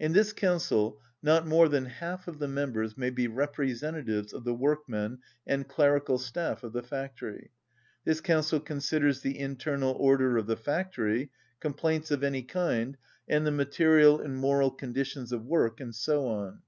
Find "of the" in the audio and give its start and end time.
2.26-2.48, 4.32-4.52, 6.64-6.82, 10.36-10.56